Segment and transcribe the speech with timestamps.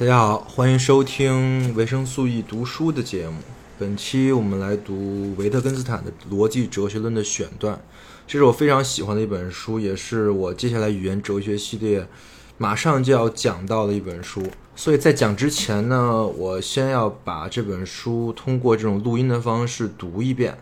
[0.00, 3.34] 大家好，欢迎收听维生素 E 读书的节目。
[3.78, 7.78] 本期我们来读维特根斯坦的《逻辑哲学论》的选段，
[8.26, 12.08] 这是我非常喜欢的一本书，也是我接下来语言哲学系列
[12.56, 14.42] 马上就要讲到的一本书。
[14.74, 20.56] 所以在讲之前呢，我先要把这本书通过这种录音的方式读一遍。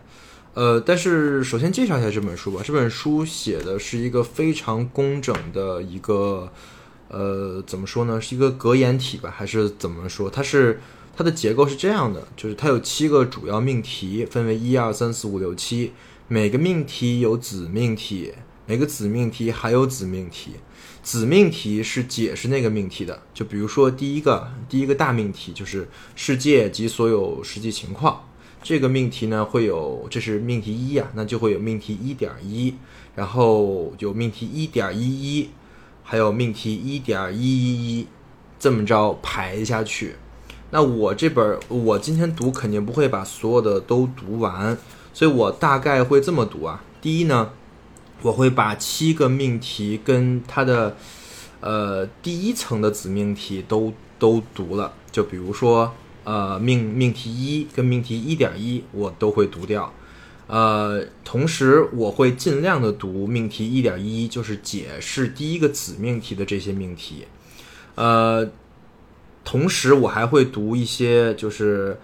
[0.53, 2.61] 呃，但是首先介绍一下这本书吧。
[2.61, 6.51] 这本书写的是一个非常工整的一个。
[7.09, 8.21] 呃，怎么说呢？
[8.21, 10.29] 是一个格言体吧，还是怎么说？
[10.29, 10.79] 它是
[11.17, 15.91] 它的结构是这样的，就是它有七个主要命题，分为一二三四五六七，
[16.27, 18.33] 每个命题有子命题，
[18.67, 20.51] 每个子命题还有子命题，
[21.01, 23.23] 子命题是解释那个命题的。
[23.33, 28.29] 就比如说第一个第一个大命题就是世界及所有实际情况，
[28.61, 32.75] 这个命题呢会有，这是命题一呀，那就会有命题一点一，
[33.15, 35.49] 然后有命题一点一一。
[36.09, 38.07] 还有命题一点一一一，
[38.57, 40.15] 这么着排下去。
[40.71, 44.75] 那我这本我今天读肯定不会把所有的都读完，
[45.13, 46.83] 所以我大概会这么读啊。
[46.99, 47.51] 第一呢，
[48.23, 50.97] 我会把七个命题跟它的
[51.59, 54.91] 呃第一层的子命题都都读了。
[55.11, 55.93] 就比如说
[56.23, 59.93] 呃命命题一跟命题一点一，我都会读掉。
[60.49, 67.27] 呃，同时我会尽量的读命题一点一，就是解释第一个子命题的这些命题。
[67.93, 68.49] 呃，
[69.45, 71.99] 同时我还会读一些就是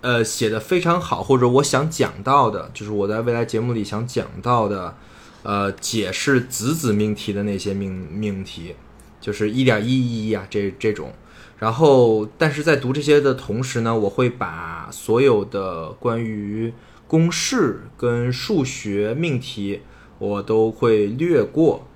[0.00, 4.96] 呃写的非常好，或者我想讲到的，就是我在未来节目里想讲到的，
[5.44, 8.74] 呃，解释子子命题的那些命命题，
[9.20, 11.12] 就是一点一一啊这这种。
[11.58, 16.72] 然后，但是在读这些的同时呢，我会把所有的关于
[17.08, 19.80] 公式跟数学命题
[20.18, 21.88] 我都会略过，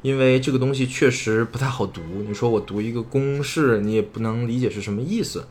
[0.00, 2.00] 因为这个东西确实不太好读。
[2.26, 5.46] 你说我读一个公式，你也不能理解是什么意思。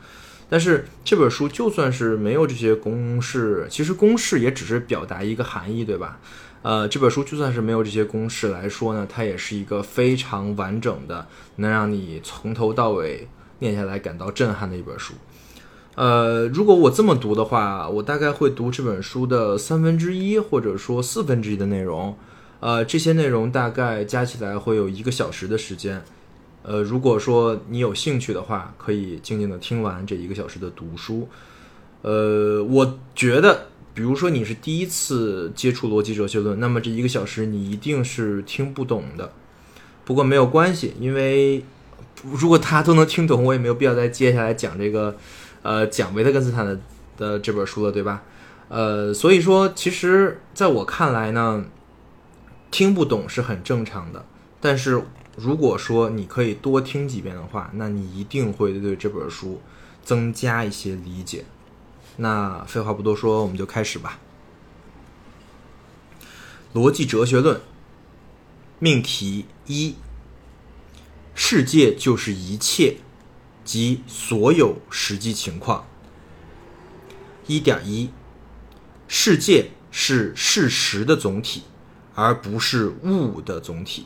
[0.50, 6.20] 但是这本书就算是没有这些公式，其实公式也只是表达一个含义，对吧？
[6.64, 13.28] 呃，这本书就算是没有这些公式来说呢，它也是一个非常完整的，能让你从头到尾
[13.60, 15.14] 念下来感到震撼的一本书。
[15.96, 22.18] 呃，如果我这么读的话，我大概会读这本书的三分之一或者说四分之一的内容。
[22.60, 26.02] 呃，这些内容大概加起来会有一个小时的时间。
[26.64, 31.28] 呃，如果说你有兴趣的话，可以静静的听完这一个小时的读书。
[32.02, 39.32] 呃，我觉得，比如说你是第一次接触逻辑哲学论，那么这一个小时你一定是听不懂的。
[40.06, 41.64] 不过没有关系，因为
[42.24, 45.16] 如果他都能听懂，我也没有必要再接下来讲这个。
[45.64, 46.80] 呃，讲维特根斯坦的
[47.18, 48.22] 的这本书了，对吧？
[48.68, 51.66] 呃，所以说，其实在我看来呢，
[52.70, 54.26] 听不懂是很正常的。
[54.60, 55.04] 但是
[55.36, 59.62] 如果说你可以多听几遍的话，那你一定会对这本书
[60.04, 61.46] 增加一些理解。
[62.18, 64.20] 那废话不多说，我们就开始吧。
[66.74, 67.62] 逻辑哲学论
[68.80, 69.96] 命题一：
[71.36, 72.98] 世界就是一切。
[73.64, 75.86] 及所有实际情况。
[77.48, 78.10] 一点一，
[79.08, 81.64] 世界是事实的总体，
[82.16, 84.06] 而不是物的总体。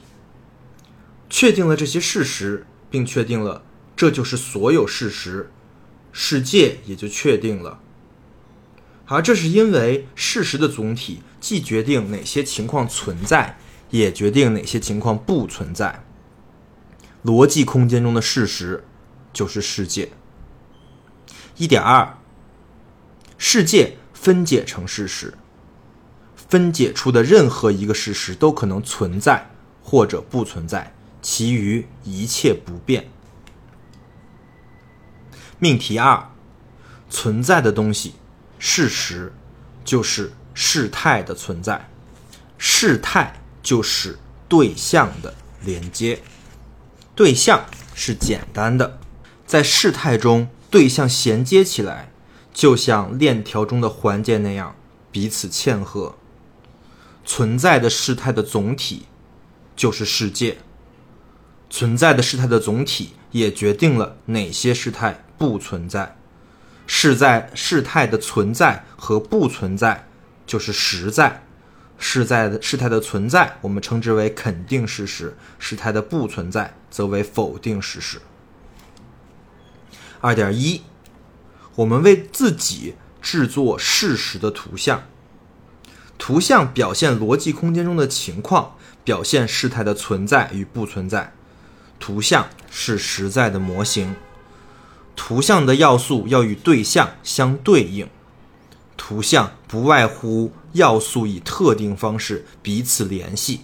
[1.30, 3.63] 确定了这些事实，并确定了
[3.95, 5.51] 这就是所有事实，
[6.12, 7.80] 世界也就确定了。
[9.06, 13.57] 而这是因为事实的总体既决定哪些情况存在，
[13.92, 16.03] 也决定哪些情况不存在。
[17.24, 18.83] 逻辑空间中的事实。
[19.38, 20.10] 就是世界。
[21.57, 22.18] 一点二，
[23.38, 25.31] 世界分解成事实，
[26.36, 29.48] 分解出的任何一个事实都可能存在
[29.84, 30.92] 或者不存在，
[31.22, 33.12] 其余一切不变。
[35.60, 36.31] 命题二，
[37.07, 38.16] 存在的东西，
[38.57, 39.31] 事实
[39.86, 41.88] 就是事态的存在，
[42.57, 44.18] 事态就是
[44.50, 45.31] 对象的
[45.63, 46.19] 连接，
[47.13, 47.63] 对象
[47.94, 49.00] 是简单的。
[49.47, 52.11] 在事态中，对象衔接起来，
[52.53, 54.75] 就像链条中的环节那样
[55.09, 56.17] 彼此嵌合。
[57.25, 59.05] 存在的事态的总体
[59.73, 60.57] 就是世界，
[61.69, 66.17] 存在的事态的总体也决定了哪些事态不存在。
[66.85, 70.07] 事在事态的存在和不存在
[70.45, 71.43] 就是实在，
[71.97, 78.21] 事在的事态的存在我们称之为肯定事实，事态的不存在则为否定事实。
[80.21, 80.81] 二点一，
[81.75, 85.03] 我们为自己制作事实的图像，
[86.17, 91.33] 图像表现逻辑空间中的情况，表现事态的存在与不存在。
[91.99, 94.15] 图像是实在的模型，
[95.15, 98.07] 图像的要素要与对象相对应。
[98.95, 103.61] 图像不外乎要素以特定方式彼此联系。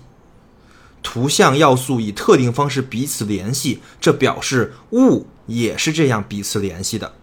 [1.01, 7.13] 图像要素以特定方式彼此联系，这表示物也是这样彼此联系的。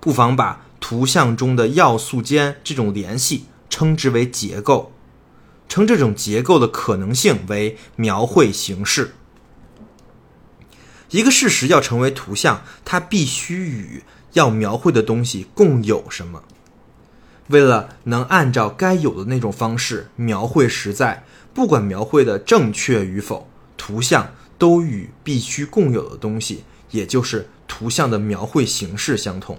[0.00, 4.92] 不妨把图像中的要素间这种联系称之为结构，
[5.68, 9.14] 称这种结构的可能性为描绘形式。
[11.10, 14.02] 一个事实要成为图像，它必须与
[14.32, 16.42] 要描绘的东西共有什么。
[17.48, 21.24] 为了能按照该有的那种方式描绘实在，
[21.54, 29.58] 不管描绘的正确与否，图像都与必须共有的东西，也就是图像的描绘形式相同。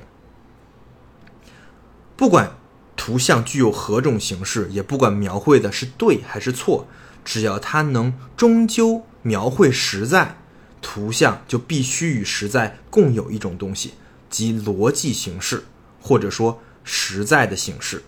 [2.15, 2.57] 不管
[2.95, 6.88] 图像具有何种形式，也不管描绘的是对还是错，
[7.24, 10.38] 只要它能终究描绘实在，
[10.81, 13.94] 图像就必须与实在共有一种东西，
[14.30, 15.65] 即逻辑形式，
[16.01, 16.62] 或者说。
[16.89, 18.01] 实在的形式，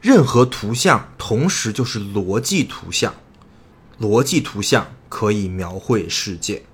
[0.00, 3.14] 任何图像同时就是逻辑图像，
[4.00, 6.64] 逻辑图像可以描绘世界。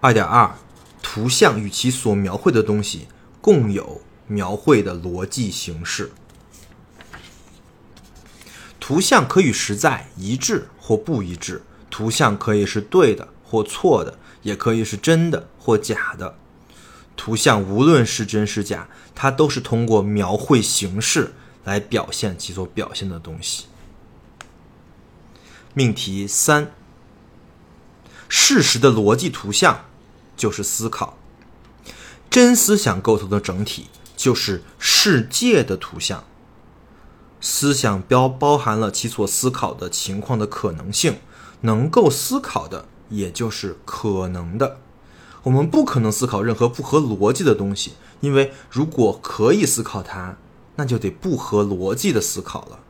[0.00, 0.54] 二点二，
[1.02, 3.08] 图像与其所描绘的东西
[3.40, 6.12] 共有描绘的逻辑形式。
[8.78, 16.36] 图像可与实在一致或不一致，图像可以是对的或错的，也可以是真的或假的。
[17.16, 23.66] 图像无论是真是假，它都是通过描绘形式来表现其所表现的东西。
[25.74, 26.72] 命题三：
[28.28, 29.84] 事实的逻辑图像
[30.40, 31.18] 就是思考，
[32.30, 36.24] 真思想构成的整体就是世界的图像。
[37.42, 41.18] 思想标包含了其所思考的情况的可能性，
[41.60, 44.78] 能够思考的也就是可能的。
[45.42, 50.38] 我们不可能思考任何不合逻辑的东西，因为如果可以思考它，
[50.76, 52.80] 那就得不合逻辑的思考了。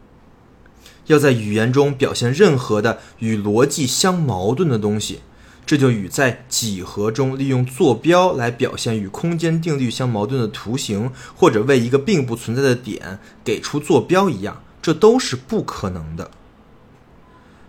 [1.07, 5.23] 要在语言中表现任何的与逻辑相矛盾的东西，
[5.65, 16.31] 这就与在几何中利用坐标来表现与空间定律相矛盾的图形，或者为一个并不存在的点给出坐标一样，这都是不可能的。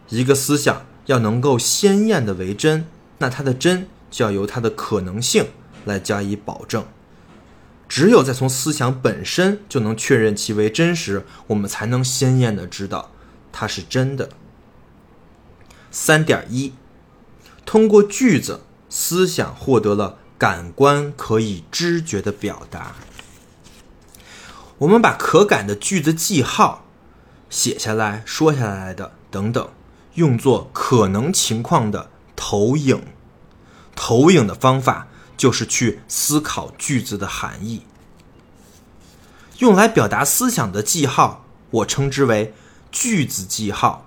[0.10, 2.86] 一个思想要能够鲜艳的为真，
[3.18, 3.88] 那它的真。
[4.12, 5.46] 就要由它的可能性
[5.86, 6.86] 来加以保证。
[7.88, 13.10] 只有在从思想本身就能确认其为真实，我们才能鲜艳的知道
[13.54, 14.28] 它是真的。
[15.92, 16.74] 三点一，
[17.72, 22.98] 通过句子，思想获得了感官可以知觉的表达。
[24.80, 26.84] 我们把可感的句子记号
[27.50, 29.70] 写下来说下来的等等，
[30.16, 33.06] 用作可能情况的投影。
[33.96, 37.84] 投影的方法就是去思考句子的含义。
[39.60, 42.54] 用来表达思想的记号，我称之为
[42.92, 44.06] 句子记号。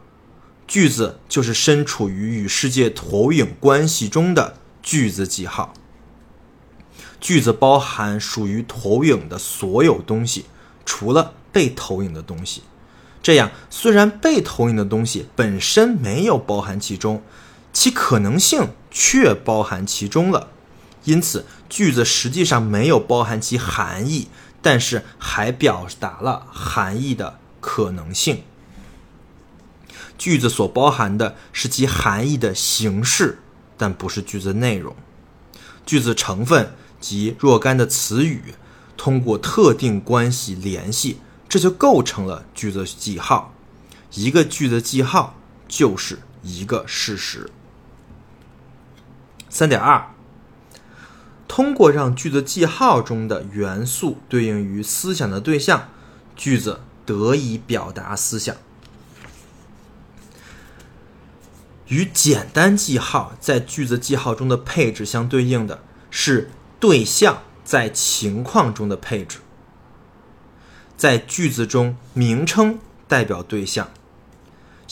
[0.67, 5.75] 句子就是身处于与世界投影关系中的句子记号。
[7.21, 10.47] 句子包含属于投影的所有东西，
[10.85, 12.63] 除了被投影的东西。
[13.23, 17.23] 这样，虽然被投影的东西本身没有包含其中。
[17.73, 20.51] 其可能性却包含其中了，
[21.03, 24.29] 因此句子实际上没有包含其含义，
[24.63, 28.45] 但是还表达了含义的可能性。
[30.17, 33.39] 句子所包含的是其含义的形式，
[33.77, 34.95] 但不是句子内容。
[35.85, 38.55] 句子成分及若干的词语
[38.97, 41.19] 通过特定关系联系，
[41.49, 43.53] 这就构成了句子记号。
[44.13, 45.37] 一个句子记号
[45.69, 47.51] 就是一个事实。
[49.51, 50.15] 三点二，
[51.47, 55.89] 通过让句子记号中的元素对应于思想的对象，
[56.35, 58.57] 句子得以表达思想。
[61.89, 66.51] 与简单记号在句子记号中的配置相对应的是
[66.81, 69.39] 对象在情况中的配置。
[70.97, 73.91] 在句子中，名称代表对象。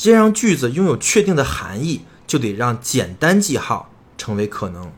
[0.05, 3.89] 要让句子拥有确定的含义，就得让简单记号。
[4.19, 4.93] 成为可能。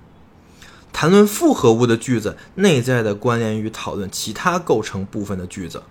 [0.92, 5.82] 谈论复合物的句子内在的关联于讨论其他构成部分的句子。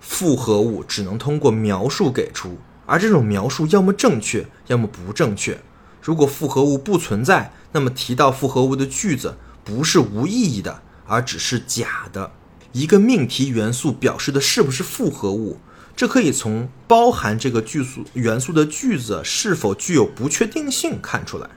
[0.00, 5.60] 复合物只能通过描述给出，而这种描述要么正确，要么不正确。
[6.02, 12.32] 如果复合物不存在，那么提到复合物的句子不是无意义的，而只是假的。
[12.72, 15.58] 一个命题元素表示的是不是复合物，
[15.96, 21.48] 这可以从包含这个句素元素的句子是否具有不确定性看出来。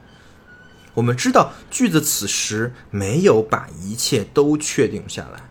[0.93, 5.49] 我们知道句子此时没有把一切都确定下来，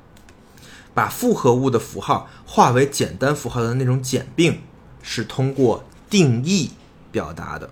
[0.95, 4.61] 把复合物的符号化为简单符号的那种简并，
[5.09, 6.73] 是通过定义
[7.13, 7.71] 表达的。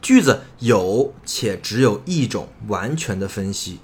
[0.00, 3.80] 句子有且只有一种完全的分析，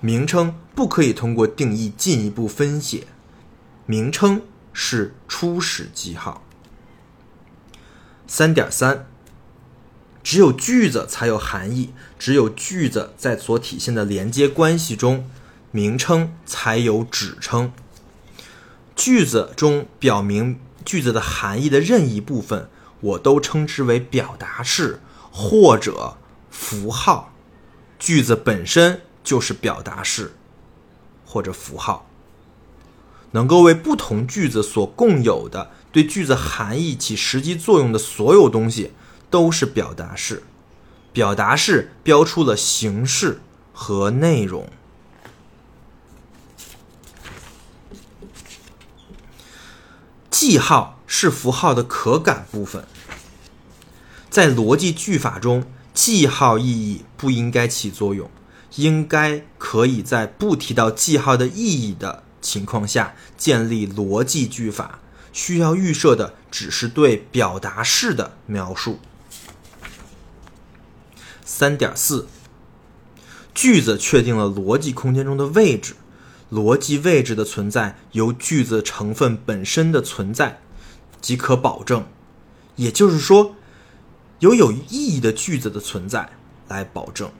[0.00, 3.08] 名称不可以通过定义进一步分解，
[3.84, 6.44] 名称是初始记号。
[8.28, 9.06] 三点三，
[10.22, 15.28] 只有句子才有含义，只有句子在所体现的连接关系中，
[15.72, 17.72] 名称才有指称。
[18.94, 25.00] 句子中表明句子的含义的任意部分，我都称之为表达式。
[25.38, 26.16] 或者
[26.50, 27.34] 符号，
[27.98, 30.32] 句子本身就是表达式
[31.26, 32.08] 或者符号，
[33.32, 38.92] 能够为不同句子所共有的对句子含义起实际作用的所有东西，
[39.28, 40.42] 都是表达式。
[41.12, 43.40] 表达式标出了形式
[43.74, 44.66] 和内容。
[50.38, 52.84] 记号是符号的可感部分。
[54.28, 55.64] 在逻辑句法中，
[55.94, 58.30] 记号意义不应该起作用，
[58.74, 64.98] 应该可以在不提到记号的意义的情况下建立逻辑句法。
[65.32, 68.98] 需要预设的只是对表达式的描述。
[71.46, 72.28] 三点四，
[73.54, 75.96] 句子确定了逻辑空间中的位置，
[76.50, 80.60] 逻辑位置的存在由句子成分本身的存在
[81.20, 82.06] 即可保证。
[82.76, 83.56] 也就是说。
[84.40, 86.28] 由有意义的句子的存在
[86.68, 87.32] 来保证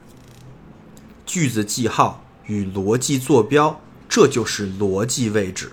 [1.26, 5.72] 句子记号与逻辑坐标，这就是逻辑位置。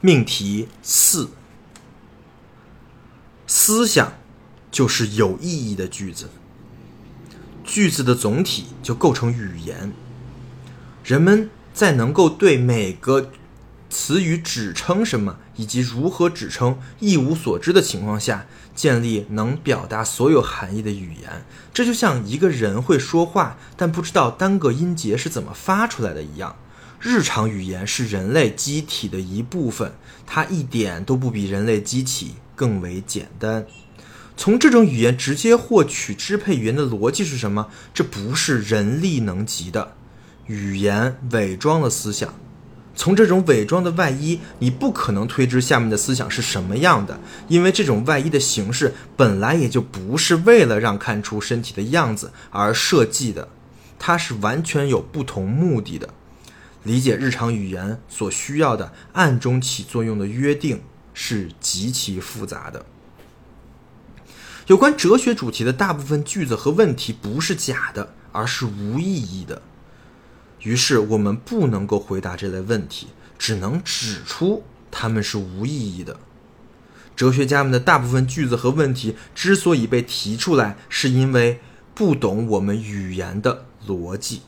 [0.00, 1.28] 命题四：
[3.46, 4.14] 思想
[4.70, 6.30] 就是有意义的句子，
[7.62, 9.92] 句子的总体就构成语言。
[11.04, 13.30] 人们在能够对每个
[13.90, 18.46] 词语指称什么以及如何指称一无所知的情况下。
[18.74, 21.44] 建立能表达所有含义的语言，
[21.74, 26.56] 这就像一个人会说话，但不知道单个音节是怎么发出来的一样。
[26.98, 29.92] 日常语言是人类机体的一部分，
[30.26, 33.66] 它一点都不比人类机体更为简单。
[34.38, 37.68] 从这种语言直接获取支配语言的逻辑是什么？
[37.92, 39.92] 这不是人力能及的。
[40.46, 42.34] 语言伪装了思想。
[42.94, 47.18] 从这种伪装的外衣，你不可能推知下面的思想是什么样的，
[47.48, 53.48] 因为这种外衣的形式本来也就不是为了让看出身体的样子而设计的，
[53.98, 56.10] 它是完全有不同目的的。
[56.82, 60.82] 理解日常语言所需要的暗中起作用的约定
[61.14, 62.84] 是极其复杂的。
[64.66, 69.62] 有关哲学主题的大部分句子和问题不是假的，而是无意义的。
[70.62, 76.18] 于是我们不能够回答这类问题，只能指出它们是无意义的。
[77.14, 81.60] 哲学家们的大部分句子和问题之所以被提出来，是因为
[81.94, 84.42] 不懂我们语言的逻辑。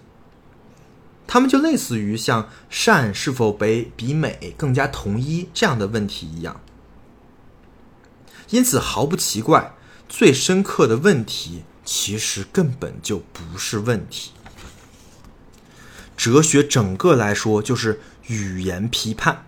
[1.26, 6.60] 他们就类似于像善是否比比美更加统一这样的问题一样。
[8.50, 9.74] 因此毫不奇怪，
[10.08, 14.32] 最深刻的问题其实根本就不是问题。
[16.16, 19.44] 哲学整个来说就是语言批判，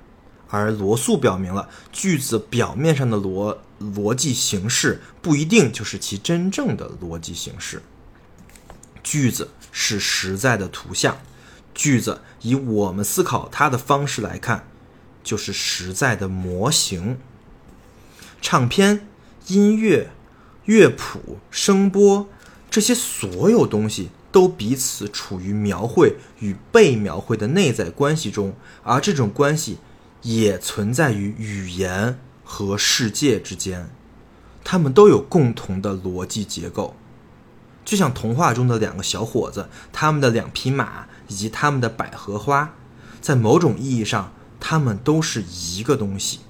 [0.49, 7.82] 而罗素表明了句子表面上的逻逻辑形式不一定就是其真正的逻辑形式。
[9.02, 11.18] 句子是实在的图像，
[11.73, 14.66] 句子以我们思考它的方式来看，
[15.23, 17.18] 就是实在的模型。
[18.42, 19.08] 唱片、
[19.46, 20.11] 音乐、
[20.64, 22.28] 乐谱、声波，
[22.68, 24.11] 这些所有东西。
[24.36, 29.78] 都彼此处于描绘与被描绘的内在关系中，而这种关系
[30.20, 33.88] 也存在于语言和世界之间。
[34.62, 36.94] 它们都有共同的逻辑结构，
[37.82, 42.74] 就像童话中的两个小伙子，他们的两匹马以及他们的百合花，
[43.22, 46.40] 在某种意义上，他们都是一个东西。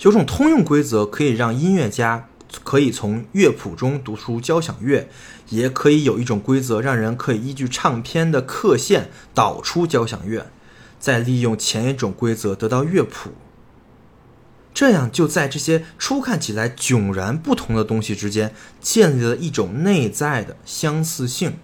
[0.00, 2.28] 有种通用规则可以让音乐家。
[2.64, 5.08] 可以从乐谱中读出交响乐，
[5.50, 10.50] 也可以有一种规则，让人可以依据唱片的刻线导出交响乐，
[10.98, 13.30] 再利用前一种规则得到乐谱。
[14.72, 21.54] 这样就在这些初看起来迥然不同的东西之间建立了一种内在的相似性。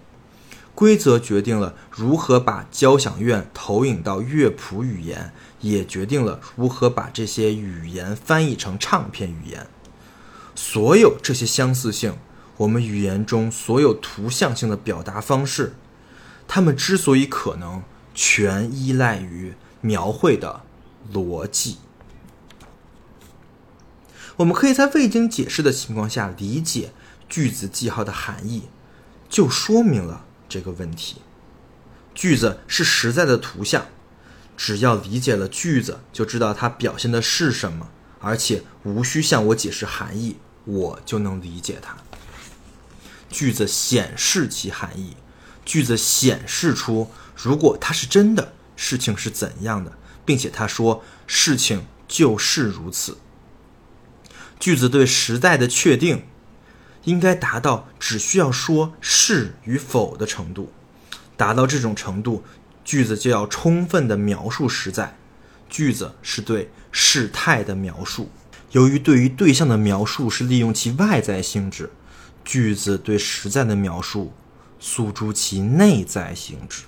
[0.73, 9.65] 规则决定了如何把交响乐投影到乐谱语言，也决定了如何把这些语言翻译成唱片语言。
[10.55, 12.17] 所有这些相似性，
[12.57, 15.75] 我们语言中所有图像性的表达方式，
[16.47, 17.83] 它们之所以可能，
[18.13, 20.61] 全依赖于描绘的
[21.13, 21.77] 逻辑。
[24.37, 26.91] 我们可以在未经解释的情况下理解
[27.29, 28.63] 句子记号的含义，
[29.29, 31.21] 就说明了这个问题。
[32.13, 33.85] 句子是实在的图像，
[34.55, 41.95] 只要理解了句子，就知道它表现的是什么，而且无需向我解释含义，我就能理解它。
[43.29, 45.15] 句子显示其含义，
[45.63, 49.93] 句子显示出如果它是真的，事情是怎样的，
[50.25, 53.17] 并且他说事情就是如此。
[54.59, 56.25] 句子对实在的确定，
[57.03, 60.71] 应该达到只需要说是与否的程度。
[61.35, 62.43] 达到这种程度，
[62.85, 65.17] 句子就要充分的描述实在。
[65.69, 68.29] 句子是对事态的描述，
[68.75, 71.89] 由于对于对象的描述是利用其外在性质，
[72.43, 74.33] 句子对实在的描述
[74.81, 76.83] 诉诸其内在性质。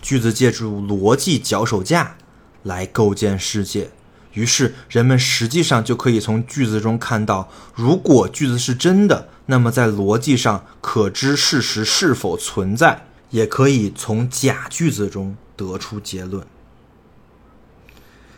[0.00, 2.16] 句子借助逻辑脚手架
[2.62, 3.90] 来构建世界。
[4.32, 16.46] 于是，人们实际上就可以从句子中看到，如果句子是真的，那么在逻辑上可知事实是否存在，也可以从假句子中得出结论。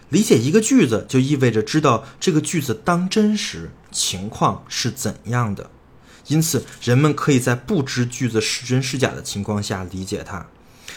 [0.08, 5.70] 理解一个句子，就意味着知道这个句子当真时情况是怎样的。
[6.28, 10.46] 因此，人们可以在不知句子是真是假的情况下理解它。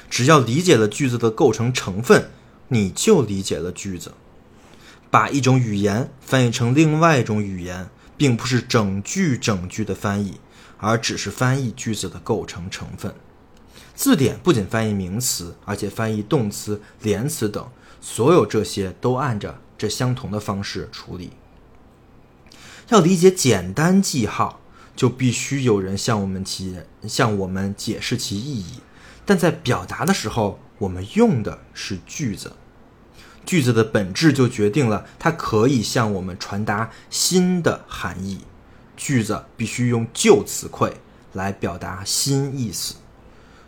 [0.10, 2.32] 只要理解了句子的构成成分，
[2.70, 4.14] 你就理解了句子。
[5.12, 10.40] 把一种语言翻译成另外一种语言，并不是整句整句的翻译，
[10.78, 13.14] 而只是翻译句子的构成成分。
[13.96, 17.68] 字典不仅翻译名词，而且翻译动词、连词等，
[18.02, 21.32] 所有这些都按着这相同的方式处理。
[22.90, 24.62] 要理解简单记号，
[24.96, 26.76] 就必须有人向我们其
[27.08, 28.82] 向我们解释其意义。
[29.26, 32.54] 但在表达的时候，我们用的是句子。
[33.46, 38.42] 句子的本质就决定了它可以向我们传达新的含义。
[38.98, 40.98] 句子必须用旧词汇
[41.34, 42.96] 来表达新意思。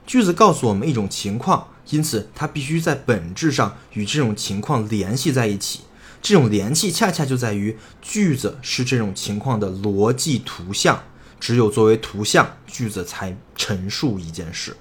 [0.06, 5.82] 句子告诉我们一种情况，因此它必须在本质上与这种情况联系在一起。
[6.22, 11.04] 这种联系恰恰就在于句子是这种情况的逻辑图像。
[11.40, 14.78] 只有作为图像，句子才陈述一件事。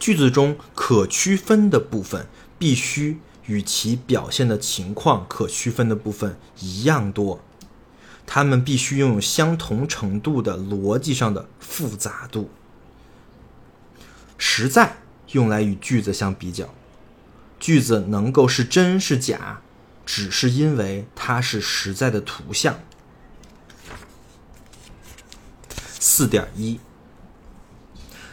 [0.00, 2.26] 句子中可区分的部分
[2.58, 7.40] 必须与其表现的情况可区分的部分一样多，
[8.26, 12.50] 它们必须拥有相同程度的逻辑上的复杂度。
[14.38, 14.98] 实在
[15.32, 16.72] 用来与句子相比较，
[17.58, 19.60] 句子能够是真是假，
[20.04, 22.78] 只是因为它是实在的图像。
[25.98, 26.78] 四点一。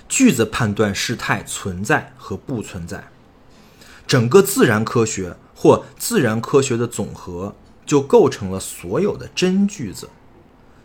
[0.10, 3.08] 句子判断事态存在和不存在，
[4.06, 10.10] 整个自然科学或自然科学的总和就构成了所有的真句子。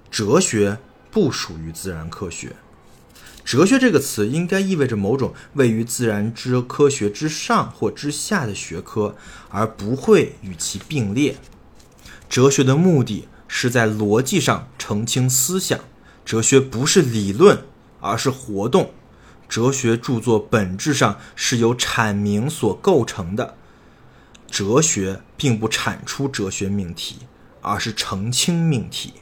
[0.09, 0.79] 哲学
[1.11, 2.55] 不属于自然科学，
[3.46, 9.14] 哲学这个词应该意味着某种位于自然之科学之上或之下的学科，
[9.50, 11.37] 而不会与其并列。
[12.28, 15.78] 哲学的目的是在逻辑上澄清思想，
[16.24, 17.62] 哲学不是理论，
[18.00, 18.90] 而是活动。
[19.48, 23.56] 哲学著作本质上是由阐明所构成的，
[24.50, 27.18] 哲学并不产出哲学命题，
[27.61, 29.12] 而是澄清命题。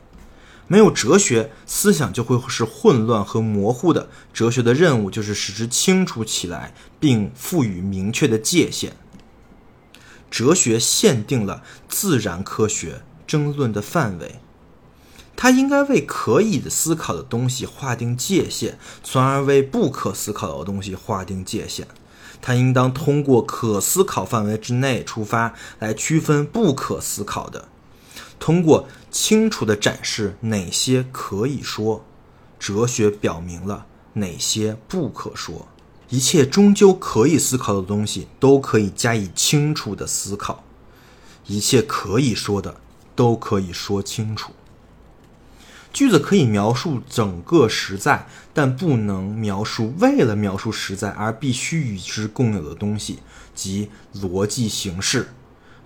[0.67, 4.09] 没有哲学，思想就会是混乱和模糊的。
[4.33, 8.97] 哲学的任务就是使之清楚起来，并赋予明确的界限。
[10.31, 14.41] 哲学限定了自然科学争论的范围。
[15.37, 21.87] 它应该为可以的思考的东西划定界限，从而为不可思考的东西划定界限。
[22.41, 27.69] 它应当通过可思考范围之内出发，来区分不可思考的。
[28.39, 32.05] 通过清楚地展示哪些可以说，
[32.59, 35.69] 哲学表明了哪些不可说。
[36.11, 40.63] 一切终究可以思考的东西都可以加以清楚的思考，
[41.47, 42.77] 一切可以说的
[43.17, 44.53] 都可以说清楚。
[45.93, 53.21] 句子可以描述整个实在，但不能描述为了描述实在而必须与之共有的东西，
[53.55, 55.29] 即逻辑形式。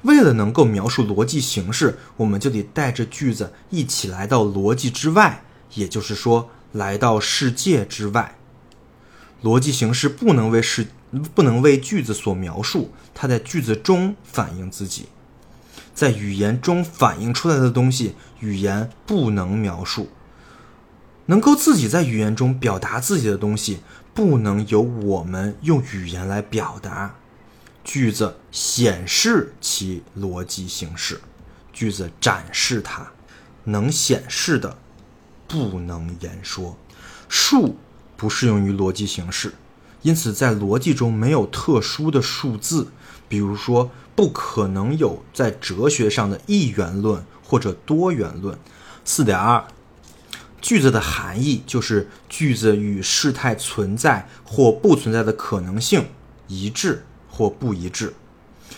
[0.02, 5.42] 为了能够描述逻辑形式，我们就得带着句子一起来到逻辑之外，
[5.74, 8.37] 也就是说，来到世界之外。
[9.42, 10.87] 逻辑形式不能为世，
[11.34, 15.06] 不能为句子所描述，它在句子中反映自己。
[15.94, 20.08] 在语言中反映出来的东西，语言不能描述。
[21.26, 23.80] 能够自己在语言中表达自己的东西，
[24.14, 27.16] 不能由我们用语言来表达。
[27.88, 31.18] 句子显示其逻辑形式，
[31.72, 33.11] 句子展示它，
[33.64, 34.77] 能显示的
[35.46, 36.77] 不能言说。
[37.31, 37.79] 数
[38.14, 39.55] 不适用于逻辑形式，
[40.03, 42.88] 因此在逻辑中没有特殊的数字。
[43.27, 48.59] 比如说，不可能有在哲学上的一元论或者多元论。
[49.03, 49.66] 四点二。
[50.61, 56.09] 句子的含义就是句子与事态存在或不存在的可能性
[56.48, 57.07] 一致
[57.38, 58.14] 或不一致。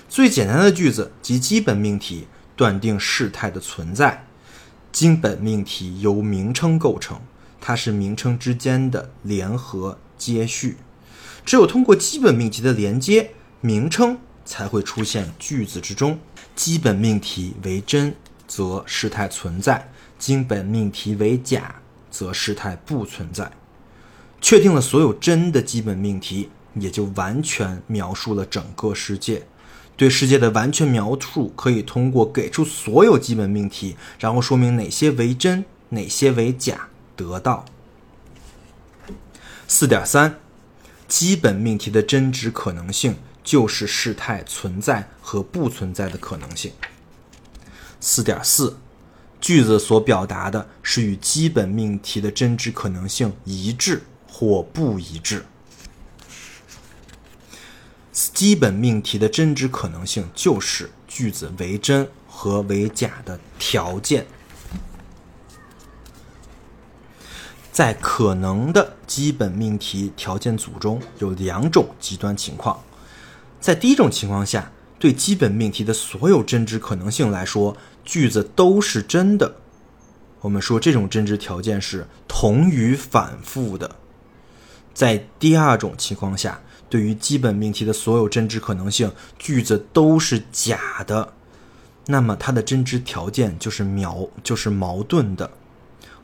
[0.06, 4.26] 最简单的句子及基本命题断定事态的存在，
[4.92, 7.18] 基本命题由名称构成，
[7.58, 10.76] 它是名称之间的联合接续。
[11.42, 13.30] 只有通过基本命题的连接，
[13.62, 16.18] 名称才会出现句子之中。
[16.54, 18.14] 基本命题为真，
[18.46, 19.90] 则事态存在。
[20.18, 21.76] 经本命题为假，
[22.10, 23.50] 则事态不存在。
[24.42, 29.46] 确定了所有真的基本命题，也就完全描述了整个世界。
[29.96, 37.64] 对世界的完全描述，可以通过给出所有基本命题，然后说明哪些为真，哪些为假，得到。
[39.68, 40.38] 四点三，
[41.06, 46.72] 基本命题的真值可能性，就是事态存在和不存在的可能性。
[48.00, 48.78] 四点四。
[49.40, 55.46] 句子所表达的是与基本命题的真值可能性一致或不一致。
[58.12, 64.26] 基本命题的真值可能性就是句子为真和为假的条件。
[67.72, 72.82] 在可能的基本命题条件组中有两种极端情况，
[73.60, 77.76] 在第一种情况下，对基本命题的所有真值可能性来说。
[78.02, 79.56] 句子都是真的，
[80.40, 83.96] 我们说这种真值条件是同于反复的。
[84.92, 91.32] 在第二种情况下，对于基本命题的所有真值可能性，句子都是假的，
[92.06, 95.50] 那么它的真值条件就是矛，就是矛盾的。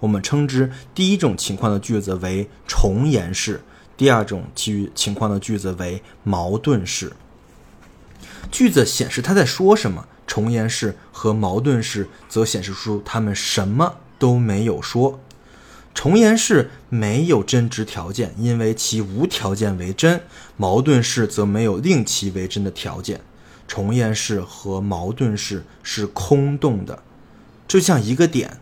[0.01, 3.63] 我们称之第一种情况的句子为重言式，
[3.97, 7.13] 第二种其余情况的句子为矛盾式。
[8.51, 10.07] 句子显示他在说什么。
[10.27, 15.21] 重言式和矛盾式则显示出他们什么都没有说。
[15.97, 20.21] 重言式没有真值条件，因为其无条件为真；
[20.59, 23.23] 矛盾式则没有令其为真的条件。
[23.67, 27.03] 重言式和矛盾式是空洞的，
[27.67, 28.61] 就像一个点，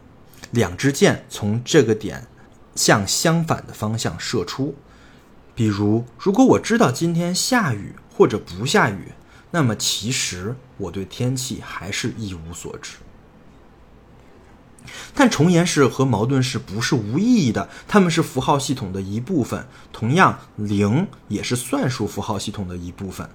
[0.52, 2.24] 两支箭从这个点
[2.76, 4.76] 向相反的方向射出。
[5.56, 9.08] 比如，如果我知道今天下雨或者不下雨。
[9.50, 12.94] 那么，其实我对天气还是一无所知。
[15.14, 19.66] 但重言式和矛盾式不是无意义的，它们是符号系统的一部分。
[19.92, 23.28] 同样，零也是算术符号系统的一部分。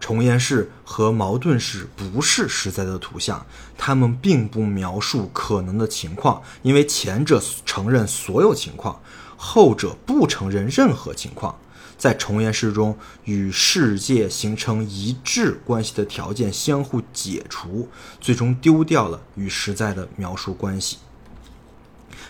[0.00, 3.44] 重言式和矛盾式不是实在的图像，
[3.76, 9.00] 它们并不描述可能的情况，因为前者承认所有情况，
[9.36, 11.58] 后者不承认任何情况。
[11.98, 17.88] 在重言式中，与世界形成一致关系的条件相互解除，
[18.20, 20.98] 最终丢掉了与实在的描述关系。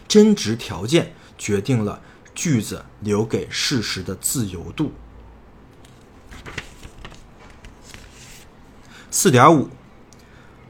[0.09, 2.01] 真值条件决定了
[2.35, 4.91] 句子留给事实的自由度。
[9.11, 9.69] 四点五，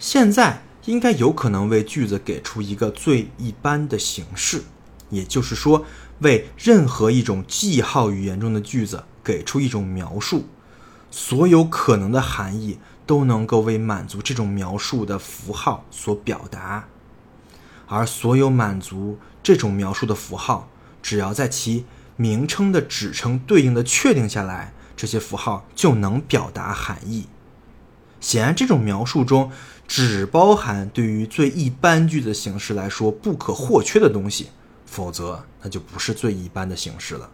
[0.01, 4.65] 现在应该有可能为句子给出一个最一般的形式，
[5.09, 5.87] 也就是说。
[6.21, 10.47] 为任何一种记号语言中的句子给出一种描述，
[11.11, 16.89] 所有可能的含义都能够为满足这种描述的符号所表达，
[17.87, 20.69] 而所有满足这种描述的符号，
[21.01, 21.85] 只要在其
[22.17, 27.27] 名称的指称对应的确定下来，这些符号就能表达含义。
[28.21, 29.53] 显然，这种描述中
[29.87, 34.49] 只包含对于最一般句子形式来说不可或缺的东西。
[34.91, 37.31] 否则，那就不是最一般的形式了。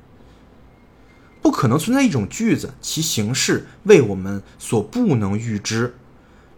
[1.40, 5.95] 不可能存在一种句子，其形式为我们所不能预知，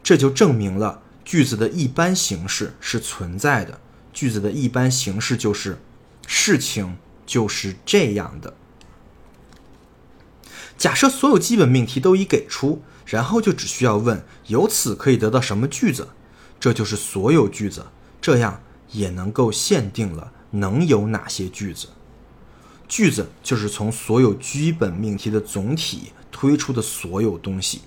[0.03, 3.81] 这就证明了句子的一般形式是存在的。
[4.13, 5.79] 句子的一般形式就是
[6.27, 8.55] 事情就是这样的。
[10.79, 16.09] 假设所有基本命题都已给出，然后就只需要问由此可以得到什么句子，
[16.59, 17.87] 这就是所有句子。
[18.21, 20.33] 这样也能够限定了。
[20.61, 21.89] 能有哪些句子？
[22.89, 27.81] 句子就是从所有基本命题的总体推出的所有东西。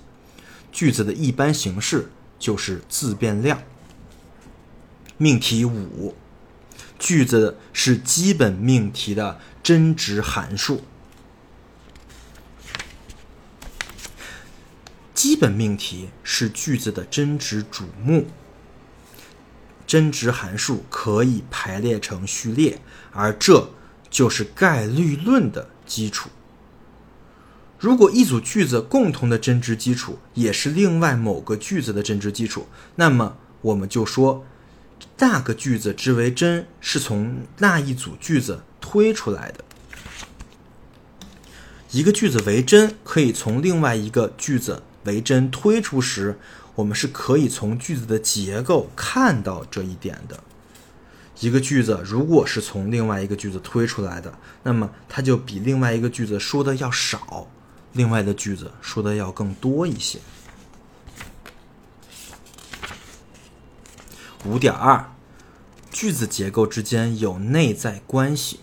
[0.70, 3.62] 句子的一般形式就是自变量。
[5.16, 6.14] 命题五，
[6.98, 10.82] 句子是基本命题的真值函数。
[15.14, 18.26] 基本命题是句子的真值主目，
[19.90, 23.70] 真值函数可以排列成序列，而这
[24.08, 26.30] 就是概率论的基础。
[27.76, 34.46] 如果一组句子共同的真值基础也是另外某个句子的真值基础，那么我们就说
[35.18, 39.64] 那个句子之为真是从那一组句子推出来的。
[41.90, 44.84] 一个句子为真，可以从另外一个句子。
[45.04, 46.38] 为真推出时，
[46.74, 50.42] 我们是可以从句子的结构看到这一点的。
[51.40, 57.46] 一个句子如果是从另外一个句子推出来的，那么它就比另外一个句子说的要少，
[57.92, 60.18] 另外的句子说的要更多一些。
[64.44, 65.12] 五点二，
[65.90, 68.60] 句子结构之间有内在关系。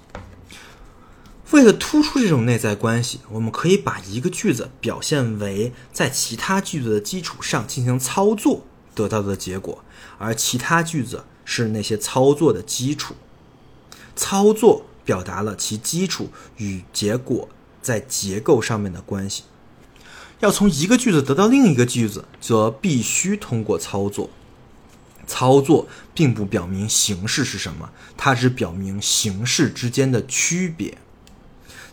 [1.51, 9.83] 为了突出这种内在关系，我们可以把一个句子表现为在其他句子的基础上进行操作得到的结果，
[10.17, 13.15] 而其他句子是那些操作的基础。
[14.13, 17.47] 操作表达了其基础与结果
[17.81, 19.43] 在结构上面的关系。
[20.41, 24.29] 要从一个句子得到另一个句子，则必须通过操作。
[25.25, 30.97] 操作并不表明形式是什么，它只表明形式之间的区别。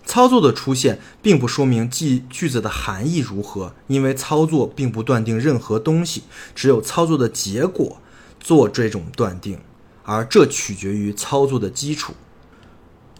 [0.06, 7.98] 操作的出现并不说明句句子的含义如何，因为操作并不断定任何东西，只有操作的结果
[8.38, 9.58] 做这种断定，
[10.04, 12.12] 而这取决于操作的基础。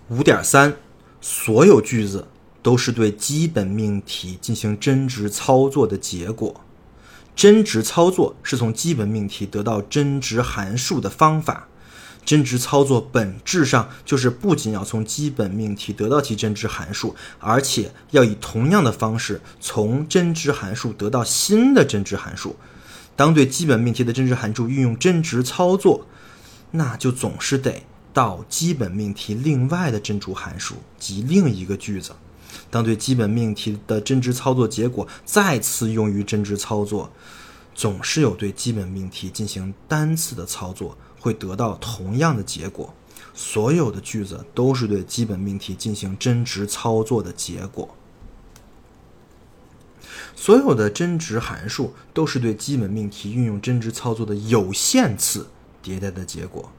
[0.09, 0.77] 五点三，
[1.21, 2.29] 所有句子
[2.63, 6.61] 都是对基本命题进行真值操作的结果。
[7.35, 11.69] 真值操作是从基本命题得到真值函数的方法。
[12.25, 22.57] 真值操作本质上就是不仅要从基本命题得到其真值函数，而且要以同样的方式从真值函数得到新的真值函数。
[23.17, 26.07] 当对基本命题的真值函数运用真值操作，
[26.73, 27.83] 那就总是得
[28.13, 32.13] 到基本命题另外的真值函数及另一个句子。
[32.71, 37.13] 当对基本命题的真值操作结果再次用于真值操作，
[37.75, 40.97] 总是有对基本命题进行单次的操作。
[41.25, 42.93] 会得到同样的结果。
[43.33, 47.97] 所有的句子都是对基本命题进行真值操作的结果。
[50.37, 55.49] 所有的真值函数都是对基本命题运用真值操作的有限次
[55.83, 56.71] 迭代的结果。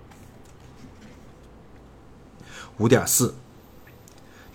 [2.78, 3.34] 五点四，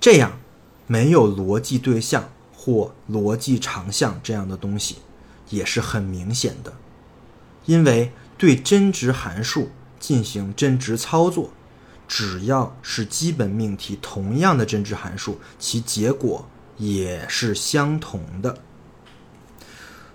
[0.01, 0.39] 这样
[0.87, 4.99] 没有逻辑对象或逻辑长项这样的东西，
[5.49, 6.75] 也是很明显的，
[7.67, 9.71] 因为对真值函数。
[10.01, 11.51] 进行真值操作，
[12.09, 18.59] 只要是基本命题同样的真值函数，其结果也是相同的。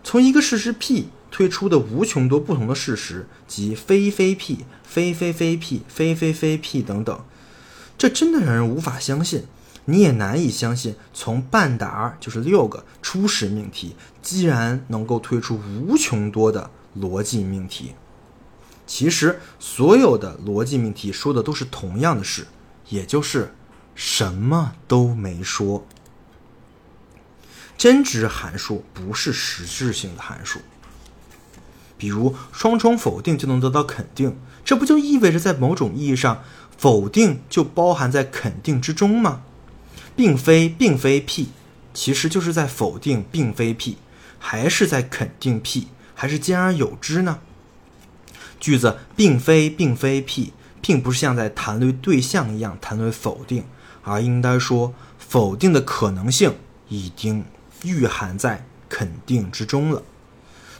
[0.04, 7.24] 从一个事实 P 推出的无穷多不同的事实，即非非 P、非非非 P、非非非 P 等等，
[7.98, 9.45] 这真的让人无法相信。
[9.88, 17.93] 你也难以相信，从半打就是六个初始命题，既然能够推出无穷多的逻辑命题。
[18.88, 22.48] 其实，所有的逻辑命题说的都是同样的事，
[22.89, 23.54] 也就是
[23.95, 25.86] 什么都没说。
[27.78, 30.60] 真值函数不是实质性的函数，
[31.98, 36.43] 比如双重否定就能得到肯定，这不就意味着在某种意义上，
[36.78, 39.41] 否定就包含在肯定之中吗？
[40.15, 41.50] 并非并非 P，
[41.93, 43.98] 其实就是在否定并非 P，
[44.39, 47.39] 还是在肯定 P，还是兼而有之呢？
[48.65, 50.51] 句子并非并非 P，
[50.82, 53.63] 并不是像在谈论对象一样谈论否定，
[54.01, 56.51] 而应该说否定的可能性
[56.89, 57.45] 已经
[57.84, 60.01] 蕴含在肯定之中了。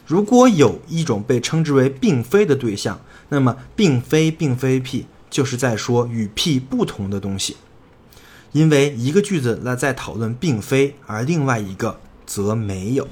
[0.08, 7.56] 如果有一种被称之为并非的对象，那么并非并非 P 就是在说与 P 不同的东西，
[8.52, 13.08] 因为一个句子那在讨论并非，而另外一个则没有。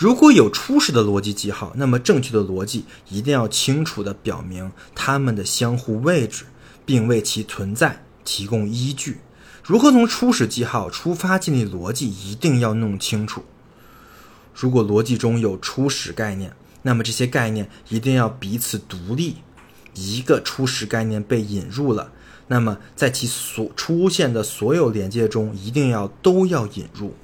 [0.00, 6.46] 如果有初始的逻辑记号，那么正确的逻辑一定要清楚地表明它们的相互位置，
[6.86, 9.18] 并为其存在提供依据。
[9.62, 13.44] 如何从初始记号出发建立逻辑，一定要弄清楚。
[14.54, 19.36] 如果逻辑中有初始概念，那么这些概念一定要彼此独立。
[19.92, 22.10] 一个初始概念被引入了，
[22.46, 27.14] 那么在其所出现的所有连接中，一定要都要引入。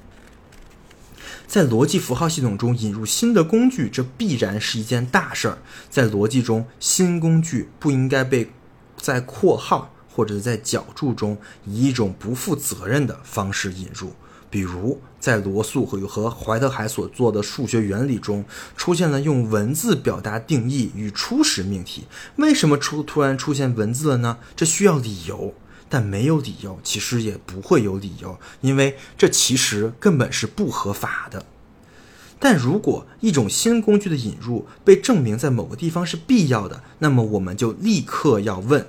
[1.47, 5.57] 在逻辑符号系统中引入新的工具，这必然是一件大事儿。
[5.89, 8.51] 在逻辑中，新工具不应该被
[8.97, 14.11] 在括号或者在脚注中以一种不负责任的方式引入。
[14.49, 18.45] 比如，在罗素和和怀特海所做的数学原理中，
[18.77, 22.05] 出现了用文字表达定义与初始命题。
[22.37, 24.37] 为什么出突然出现文字了呢？
[24.55, 25.53] 这需要理由，
[25.89, 31.45] 但没有理由，其实也不会有理由，因为这其实根本是不合法的。
[32.39, 38.85] 但如果一种新工具的引入被证明在某个地方是必要的，那么我们就立刻要问：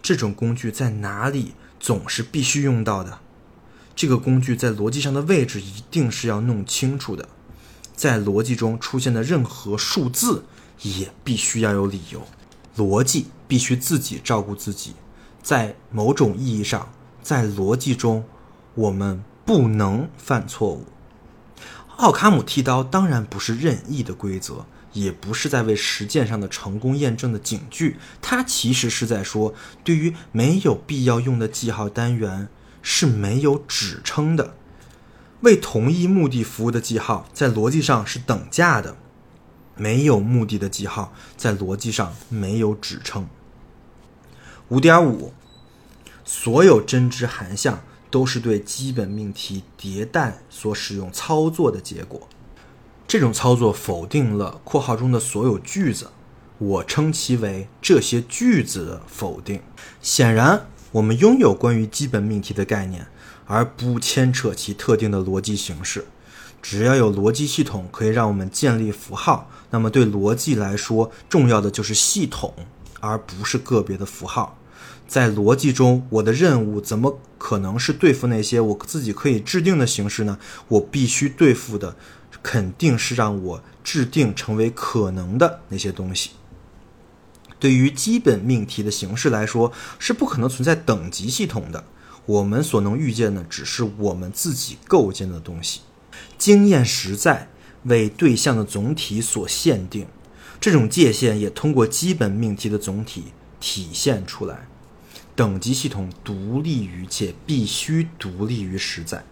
[0.00, 3.18] 这种工具在哪里总是必须用到的？
[3.96, 7.28] 这个工具在逻辑上的位置一定是要弄清楚的，
[7.94, 10.44] 在逻辑中出现的任何数字
[10.82, 12.22] 也必须要有理由。
[12.76, 14.94] 逻辑必须自己照顾自己，
[15.42, 18.24] 在某种意义上，在逻辑中
[18.74, 20.86] 我们不能犯错误。
[21.96, 32.48] 奥卡姆剃刀当然不是任意的规则，也不是在为实践上的成功验证的警句，它其实是在说，对于没有必要用的记号单元。
[32.84, 34.56] 是没有指称的，
[35.42, 38.96] 为同一目的服务的记号在逻辑上是等价的，
[39.76, 43.28] 没有目的的记号在逻辑上没有指称。
[44.72, 45.34] 五点五，
[46.24, 52.26] 所有真知函项都是对基本命题迭代所使用操作的结果。
[53.06, 56.08] 这种操作否定了括号中的所有句子，
[56.56, 59.60] 我称其为这些句子的否定。
[60.00, 60.66] 显然。
[60.92, 63.06] 我们拥有关于基本命题的概念，
[63.46, 66.06] 而不牵扯其特定的逻辑形式。
[66.60, 72.52] 只要有逻辑系统可以让我们建立符号，那么对逻辑来说，重要的就是系统，
[73.00, 74.58] 而不是个别的符号。
[75.12, 80.38] 在逻辑中，我的任务怎么可能是对付那些我自己可以制定的形式呢？
[80.68, 81.94] 我必须对付的，
[82.42, 86.30] 肯定是让我制定成为可能的那些东西。
[87.60, 91.84] 对于基本命题的形式来说，是不可能存在等级系统的。
[92.24, 95.82] 我们所能预见的，只是我们自己构建的东西。
[96.38, 97.50] 经验实在
[97.82, 100.06] 为对象的总体所限定，
[100.58, 103.24] 这种界限也通过基本命题的总体
[103.60, 104.68] 体现出来。
[105.34, 109.24] 等级系统独立于且必须独立于实在。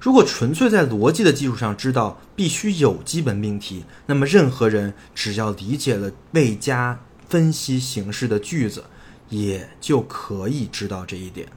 [0.00, 8.84] 如果纯粹在逻辑的基础上知道必须有基本命题，那么任何人只要理解了未加分析形式的句子，
[9.28, 11.48] 也就可以知道这一点。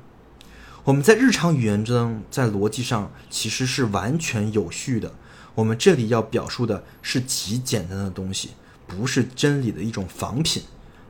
[0.86, 5.14] 我们在日常语言中，在逻辑上其实是完全有序的。
[5.54, 8.50] 我们这里要表述的是极简单的东西，
[8.88, 10.64] 不是真理的一种仿品，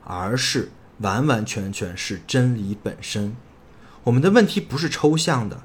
[0.04, 0.70] 而是
[1.02, 3.36] 完完全全是真理本身。
[4.04, 5.64] 我们的问题不是抽象的。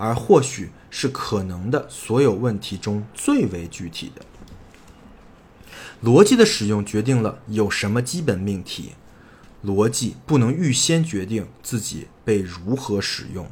[0.00, 4.22] 而或许是可能的所有问题中最为具体的。
[6.04, 8.92] 逻辑的使用决定了有什么基本命题。
[9.64, 13.50] 逻辑不能预先决定自己被如何使用。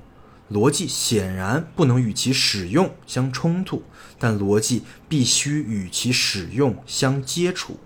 [0.52, 3.82] 逻辑显然不能与其使用相冲突，
[4.16, 7.80] 但逻辑必须与其使用相接触。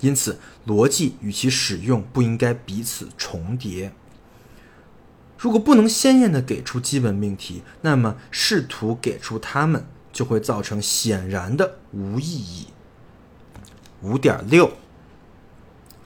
[0.00, 3.92] 因此，逻辑与其使用不应该彼此重叠。
[5.38, 12.68] 如果不能鲜艳的给出基本命题，那么试图给出它们就会造成显然的无意义。
[14.02, 14.72] 五点六，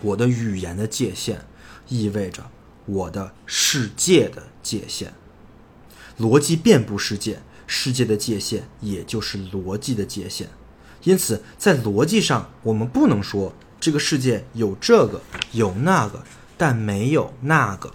[0.00, 1.44] 我的语言的界限
[1.88, 2.50] 意味着
[2.86, 5.12] 我的世界的界限。
[6.18, 10.48] 逻辑遍布世界，世界的界限也就是逻辑的界限。
[11.04, 15.20] 因此，在逻辑上，我们不能说这个世界有这个
[15.52, 16.22] 有那个，
[16.56, 17.92] 但没有那个。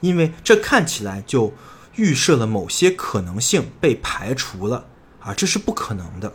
[0.00, 1.52] 因为这看起来就
[1.96, 4.86] 预设了某些可能性被排除了，
[5.20, 6.32] 啊，这是不可能的，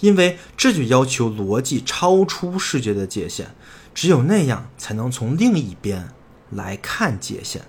[0.00, 3.54] 因为这就要求逻辑超出世界的界限，
[3.94, 6.08] 只有那样才能从另一边
[6.50, 7.62] 来看界限。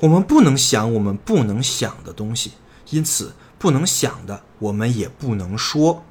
[0.00, 2.52] 我们不能想我们不能想的东西，
[2.90, 6.04] 因此不能想的我们也不能说。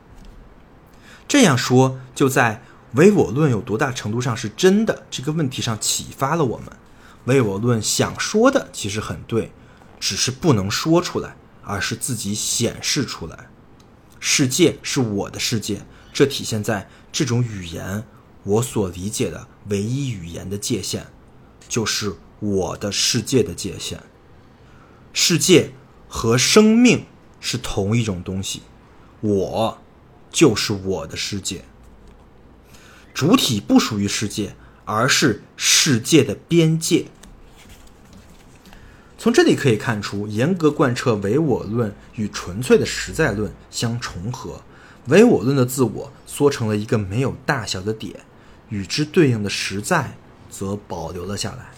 [1.28, 2.64] 这样说就在
[2.94, 6.68] 唯我论有多大程度上是真的这个问题上启发了我们。
[7.26, 9.52] 唯我论想说的其实很对，
[10.00, 13.48] 只是不能说出来，而是自己显示出来。
[14.20, 18.04] 世界是我的世界，这体现在这种语言，
[18.44, 21.04] 我所理解的唯一语言的界限，
[21.70, 24.02] 就是我的世界的界限。
[25.14, 25.72] 世界
[26.08, 27.06] 和生命
[27.39, 28.64] 是同一种东西，
[29.22, 29.80] 我
[30.32, 31.64] 就是我的世界。
[33.14, 34.55] 主体不属于世界。
[34.84, 37.05] 而是世界的边界。
[39.18, 44.64] 从这里可以看出，严格贯彻唯我论与纯粹的实在论相重合，
[45.05, 48.26] 唯我论的自我缩成了一个没有大小的点，
[48.68, 50.18] 与之对应的实在
[50.49, 51.72] 则保留了下来。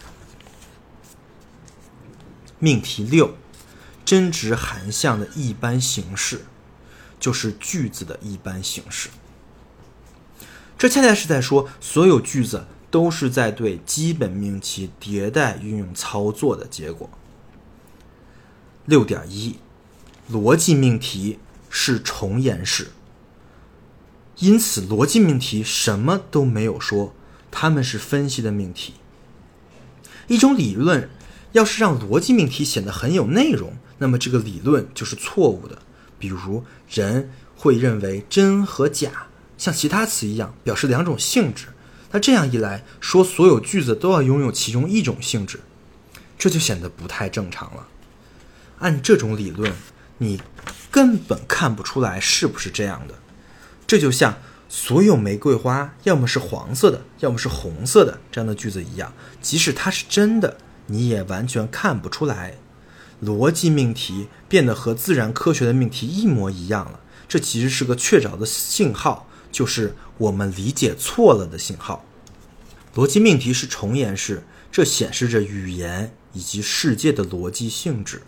[2.58, 3.36] 命题六，
[4.04, 6.46] 真值含象的一般形式，
[7.20, 9.10] 就是句子的一般形式。
[10.84, 17.10] 这恰恰是在说，所有句子都是在对基本命题迭代运用操作的结果。
[18.84, 19.56] 六点一，
[20.30, 22.90] 逻辑命题是重言式，
[24.40, 27.14] 因此逻辑命题什么都没有说，
[27.50, 28.96] 他们是分析的命题。
[30.28, 31.10] 一种理论
[31.54, 35.82] 要是让逻辑命题显得很有内容，那么这个理论就是错误的。
[36.20, 39.28] 比如，人会认为真和假
[39.64, 41.68] 像其他词一样表示两种性质，
[42.12, 45.62] 那这样一来说，所有句子都要拥有其中一种性质，
[46.38, 47.88] 这就显得不太正常了。
[48.80, 49.72] 按这种理论，
[50.18, 50.42] 你
[50.92, 53.16] 根本看不出来是不是这样的。
[53.88, 54.38] 这就像
[54.68, 60.58] 所有玫瑰花要么是黄色的，要么是红色的这样的句子一样，即使它是真的，
[60.88, 62.58] 你也完全看不出来。
[63.24, 67.00] 逻辑命题变得和自然科学的命题一模一样了，
[67.30, 72.04] 这其实是个确凿的信号，就是我们理解错了的信号。
[72.94, 78.24] 逻辑命题是重言式，这显示着语言以及世界的逻辑性质。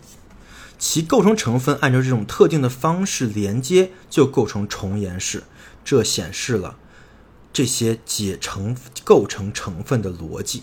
[0.78, 5.44] 其构成成分按照这种特定的方式连接，就构成重言式。
[5.84, 6.76] 这显示了
[7.52, 10.62] 这些解成构成成分的逻辑。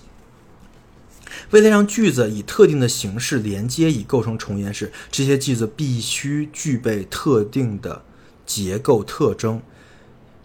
[1.49, 8.03] 为了让句子以特定的形式连接以构成重言式，这些句子必须具备特定的
[8.45, 9.61] 结构特征。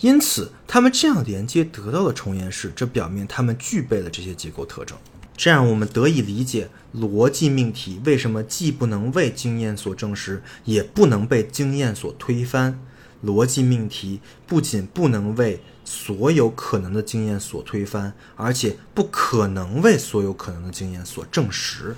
[0.00, 4.96] 因此，他们这样连接得到的重言式，这表明他们具备了这些结构特征。
[5.36, 12.78] 这样，我们得以理解逻辑命题为什么既不能为经验所证实，也不能被经验所推翻。
[13.24, 21.96] 逻辑命题不仅不能为所有可能的经验所推翻，而且不可能为所有可能的经验所证实。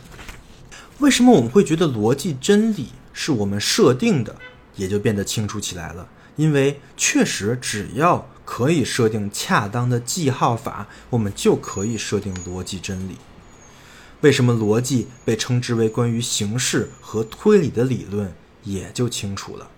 [0.98, 4.34] 为什么我们会觉得逻辑真理是我们设定的，
[4.76, 6.08] 也就变得清楚起来了。
[6.40, 13.16] 因为确实，只要可以设定恰当的记号法，我们就可以设定逻辑真理。
[14.22, 18.32] 为什么逻辑被称之为关于形式和推理的理论，
[18.64, 19.68] 也就清楚了。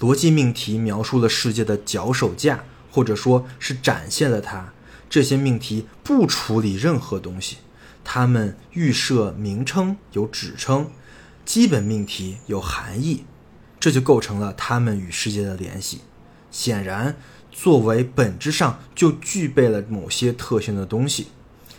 [0.00, 4.72] 逻辑命题描述了世界的脚手架，或者说是展现了它。
[5.10, 7.58] 这些命题不处理任何东西，
[8.02, 10.90] 它们预设名称有指称，
[11.44, 13.26] 基本命题有含义，
[13.84, 16.00] 这就构成了他们与世界的联系。
[16.50, 17.18] 显然，
[17.52, 21.26] 作为本质上就具备了某些特性的东西。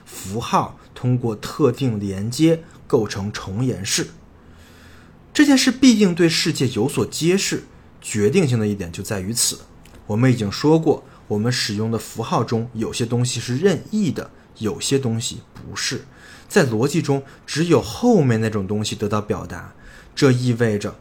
[0.05, 4.09] 符号通过特定连接构成重言式，
[5.33, 7.63] 这件事必定对世界有所揭示。
[7.99, 9.61] 决定性的一点就在于此。
[10.05, 14.29] 我们已经说过，我们使用的符号中有些东西是任意的，
[14.59, 16.05] 有些东西不是。
[16.47, 19.73] 在逻辑中，只有后面那种东西得到表达。
[20.13, 20.95] 这意味着，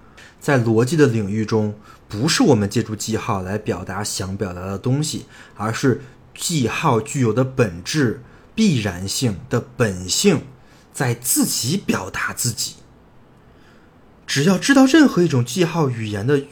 [0.44, 1.74] 在逻辑的领域中，
[2.06, 5.24] 不是我们借助记号来表达想表达的东西，
[5.56, 6.02] 而是
[6.34, 8.20] 记号具有的本质。
[8.56, 10.44] 必然性的本性
[10.92, 12.74] 在自己表达自己。
[14.28, 16.44] 只要知道任何一种记号语言的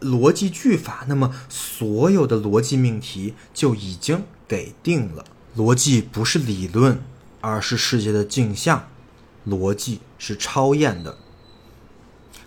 [0.00, 5.24] 逻辑句法，那么所有的逻辑命题就已经给定了。
[5.56, 7.00] 逻辑不是理论，
[7.40, 8.88] 而是世界的镜像。
[9.46, 11.16] 逻辑是超验的。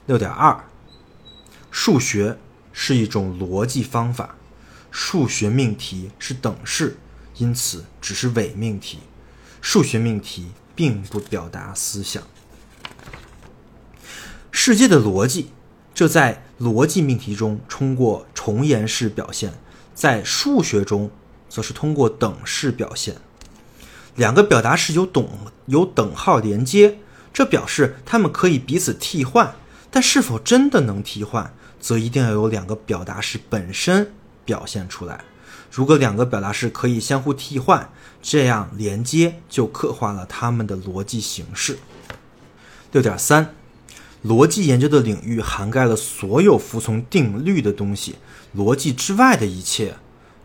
[0.08, 0.66] 六点二，
[1.72, 2.38] 数学
[2.74, 4.36] 是一种逻辑方法，
[4.92, 6.98] 数学命题是等式。
[7.38, 9.00] 因此，只是伪命题，
[9.62, 12.22] 数学命题并不表达思想。
[14.52, 15.52] 世界的逻辑，
[15.94, 19.54] 这在逻辑命题中通过重言式表现，
[19.94, 21.10] 在数学中
[21.48, 23.16] 则是通过等式表现。
[24.16, 25.26] 两个表达式有等
[25.68, 26.98] 有等号连接，
[27.32, 29.56] 这表示它们可以彼此替换。
[29.92, 34.12] 但是否真的能替换，则一定要有两个表达式本身
[34.46, 35.24] 表现出来。
[35.72, 41.78] 如果两个表达式可以相互替换，这样连接就刻画了它们的逻辑形式。
[42.92, 43.54] 六点三，
[44.26, 48.16] 逻辑研究的领域涵盖了所有服从定律的东西，
[48.58, 49.96] 逻辑之外的一切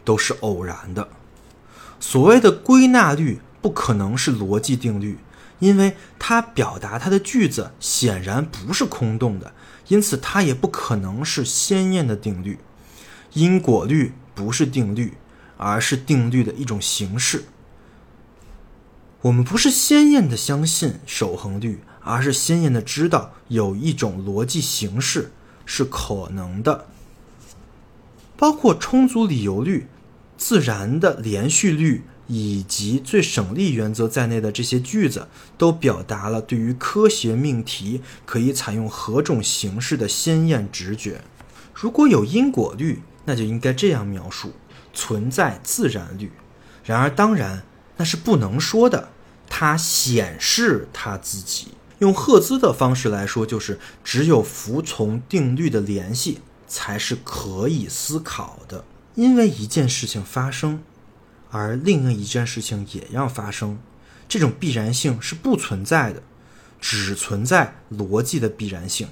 [0.05, 1.09] 都是偶然的。
[1.99, 5.19] 所谓的归纳律不可能是逻辑定律，
[5.59, 9.55] 因为它表达它的句子显然不是空洞的，
[9.89, 12.59] 因此它也不可能是鲜艳的定律。
[13.33, 14.13] 因果律。
[14.37, 15.15] 不是定律，
[15.57, 17.45] 而是定律的一种形式。
[19.21, 25.31] 我们不是鲜艳的相信守恒律，而是鲜艳的知道有一种逻辑形式
[25.65, 26.89] 是可能的，
[28.37, 29.87] 包括充足理由律、
[30.37, 41.23] 自然的连续律以及最省力原则在内的这些句子，都表达了对于科学命题可以采用何种形式的鲜艳直觉。
[41.75, 44.53] 如果有因果律，那就应该这样描述：
[44.93, 46.31] 存在自然律。
[46.85, 47.65] 然而，当然
[47.97, 49.11] 那是不能说的。
[49.47, 51.69] 它显示它自己。
[52.01, 58.85] 用赫兹的方式来说，就是只有服从定律的联系才是可以思考的。
[59.15, 60.83] 因为一件事情发生，
[61.55, 63.79] 而另一件事情也要发生，
[64.27, 66.21] 这种必然性是不存在的，
[66.81, 69.07] 只存在逻辑的必然性。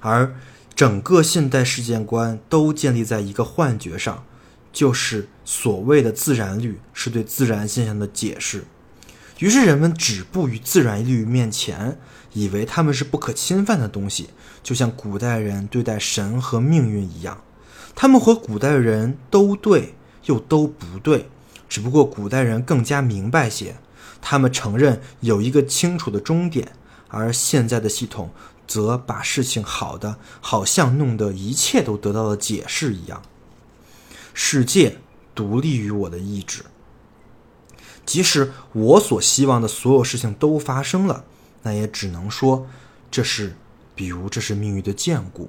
[0.00, 0.34] 而
[0.74, 4.24] 整个现代世界观都建立在一个幻觉上，
[4.72, 8.64] 就是所谓的自然律是对自然现象的解释。
[9.38, 11.96] 于是人们止步于自然律面前，
[12.32, 14.30] 以为他们是不可侵犯的东西，
[14.64, 17.40] 就像古代人对待神和命运一样。
[17.94, 19.94] 他们和古代人都对，
[20.24, 21.28] 又都不对，
[21.72, 23.76] 只不过古代人更加明白些。
[24.20, 26.72] 他们承认有一个清楚的终点，
[27.08, 28.30] 而现在的系统
[28.68, 33.22] 则把事情好的好像弄得一切都得到了解释一样。
[34.34, 34.98] 世界
[35.34, 36.62] 独立于我的意志。
[38.04, 41.24] 即使我所希望的所有事情都发生了，
[41.62, 42.66] 那也只能说
[43.10, 43.56] 这是，
[43.94, 45.48] 比如这是命运的眷顾，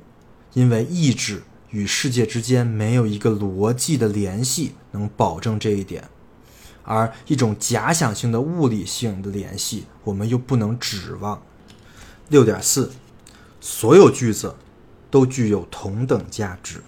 [0.53, 6.07] 因为意志与世界之间没有一个逻辑的联系能保证这一点，
[6.84, 11.41] 而一种假想性的物理性的联系，我们又不能指望。
[12.29, 12.91] 六点四，
[13.59, 14.55] 所有句子
[15.09, 16.84] 都具有同等价值。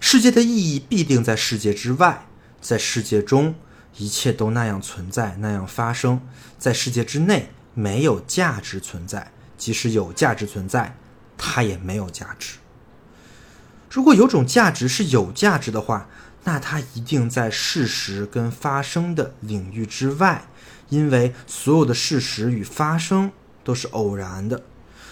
[0.00, 2.26] 世界的意义必定在世界之外，
[2.60, 3.54] 在世界中。
[3.96, 6.20] 一切都那样存在，那样发生
[6.58, 9.30] 在世界之内，没有价值存在。
[9.56, 10.96] 即使有价值存在，
[11.38, 12.56] 它也没有价值。
[13.88, 16.08] 如果有种价值是有价值的话，
[16.44, 20.46] 那它一定在事实跟发生的领域之外，
[20.90, 23.32] 因为所有的事实与发生
[23.64, 24.62] 都是偶然的，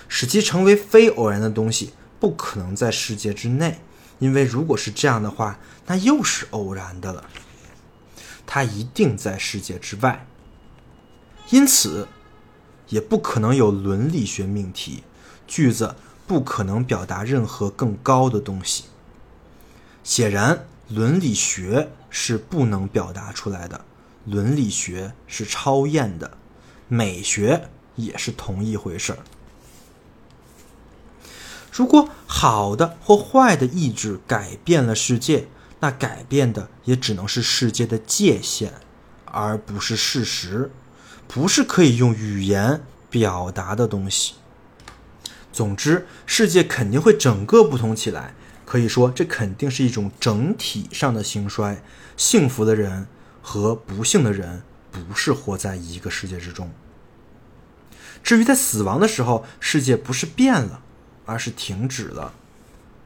[0.09, 3.80] 使其成为非偶然的东西，不可能在世界之内，
[4.18, 7.24] 因为如果是这样的话，那又是偶然的了。
[8.47, 10.26] 它一定在世界之外，
[11.49, 12.07] 因此
[12.89, 15.03] 也不可能有伦理学命题。
[15.47, 15.95] 句子
[16.26, 18.85] 不可能表达任何更高的东西。
[20.05, 23.84] 显然，伦理学是不能表达出来的。
[24.24, 26.36] 伦理学是超验的，
[26.88, 29.18] 美学也是同一回事儿。
[31.72, 35.49] 如果好的或坏的意志改变了世界。
[35.84, 38.72] 那改变的也只能是世界的界限，
[39.24, 40.70] 而不是事实，
[41.26, 44.34] 不是可以用语言表达的东西。
[45.53, 48.32] 总之，世界肯定会整个不同起来。
[48.65, 51.83] 可以说，这肯定是一种整体上的兴衰。
[52.17, 53.07] 幸福的人
[53.41, 56.71] 和不幸的人不是活在一个世界之中。
[58.23, 60.83] 至于在死亡的时候，世界不是变了，
[61.25, 62.35] 而是停止了，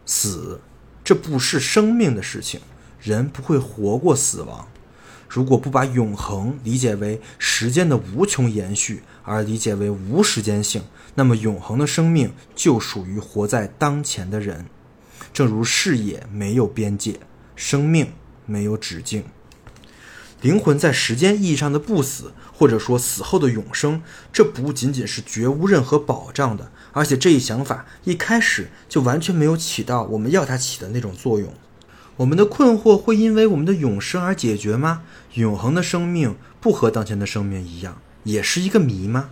[0.05, 0.61] 死。
[1.03, 2.61] 这不是生命的事情，
[3.01, 4.69] 人不会活过死亡。
[5.29, 10.83] 如果不把永恒理解为时间的无穷延续，而理解为无时间性，
[11.15, 14.67] 那么永恒的生命就属于活在当前的人。
[15.37, 17.21] 正如视野没有边界，
[17.55, 18.13] 生命
[18.47, 19.23] 没有止境。
[20.41, 24.01] 灵魂在时间意义上的不死，或者说死后的永生，
[24.33, 31.53] 这不仅仅是绝无任何保障的，而且这一想法一开始就完全没有起到我们要它起的那种作用。
[32.17, 35.03] 我们的困惑会因为我们的永生而解决吗？
[35.35, 39.29] 永恒的生命不和当前的生命一样，也是一个谜吗？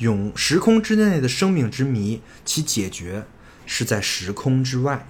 [0.00, 3.24] 永时空之内的生命之谜，其解决
[3.64, 5.06] 是在时空之外，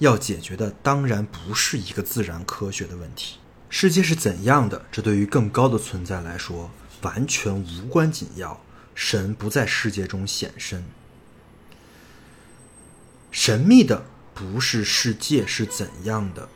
[0.00, 3.38] 要解决的当然不是一个自然科学的问题。
[3.68, 4.84] 世界是怎样的？
[4.90, 6.70] 这对于更高的存在来说
[7.02, 8.60] 完全无关紧要。
[8.94, 10.84] 神不在世界中显身。
[13.30, 16.48] 神秘的不是世界是怎样的，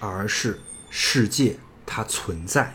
[0.00, 2.74] 而是世界它存在。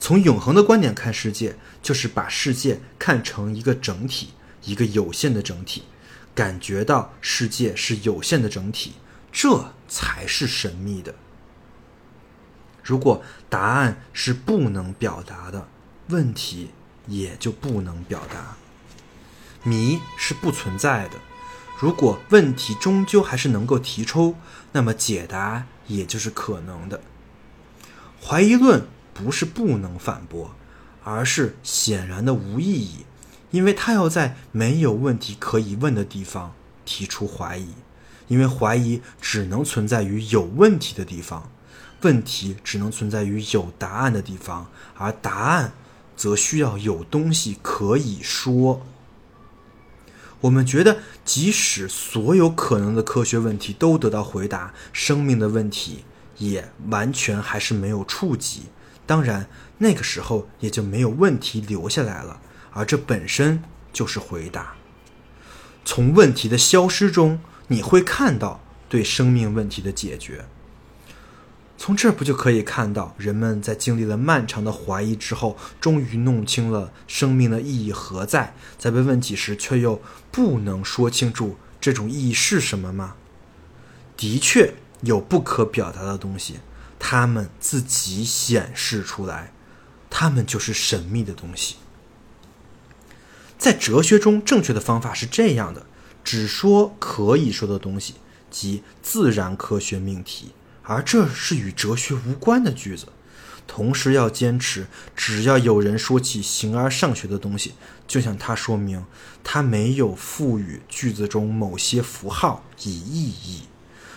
[0.00, 4.30] 从永恒的观点看世界，就是把世界看成一个整体，
[4.64, 5.84] 一个有限的整体，
[6.34, 8.94] 感觉到世界是有限的整体，
[9.38, 11.14] 这才是神秘的。
[12.82, 15.68] 如果答案是不能表达的，
[16.08, 16.70] 问题
[17.06, 18.56] 也就不能表达。
[19.62, 21.18] 谜是不存在的。
[21.78, 24.36] 如果问题终究还是能够提出，
[24.72, 27.02] 那么解答也就是可能的。
[28.24, 30.56] 怀疑论不是不能反驳，
[31.04, 33.04] 而是显然的无意义，
[33.50, 36.54] 因为他要在没有问题可以问的地方
[36.86, 37.74] 提出怀疑，
[38.28, 41.50] 因为怀疑只能存在于有问题的地方，
[42.02, 45.72] 问题只能存在于有答案的地方，而答案
[46.16, 48.86] 则需要有东西可以说。
[50.42, 56.04] 我们觉得，即使所有可能的科学问题都得到回答，生命的问题
[56.36, 58.64] 也完全还是没有触及。
[59.06, 59.48] 当然，
[59.78, 62.40] 那个时候也就没有问题留下来了，
[62.72, 63.62] 而这本身
[63.92, 64.74] 就是回答。
[65.84, 70.46] 从问题的消失中，你会看到对生命问题的解决。
[71.78, 80.00] 从这不就可以看到，人们在经历了漫长的怀疑之后，终于弄清了生命的意义何在，在被问起时却又
[80.30, 83.16] 不能说清楚这种意义是什么吗？
[84.16, 86.60] 的确有不可表达的东西，
[86.98, 89.52] 他们自己显示出来，
[90.08, 91.76] 他们就是神秘的东西。
[93.58, 95.84] 在哲学中，正确的方法是这样的：
[96.26, 98.14] 只说可以说的东西，
[98.50, 100.50] 即自然科学命题。
[100.82, 103.06] 而这是与哲学无关的句子，
[103.64, 107.74] 同时要坚持，只要有人说起形而上学的东西，
[108.08, 109.04] 就向他说明，
[109.44, 113.62] 他没有赋予句子中某些符号以意义。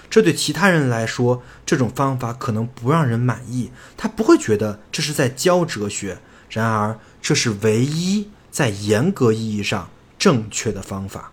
[0.09, 6.17] 这对其他人来说，这种方法可能不让人满意，他不会觉得这是在教哲学。
[6.49, 11.31] 然而，这是唯一在严格意义上正确的方法。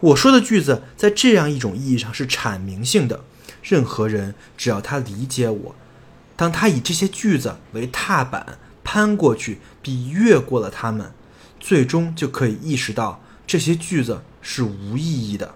[0.00, 3.24] 我说的句子，在这样一种意义上是阐明性的。
[3.62, 5.74] 任何人只要他理解我，
[6.36, 11.12] 当他以这些句子为踏板攀过去并越过了他们，
[11.58, 15.54] 最终就可以意识到这些句子是无意义的。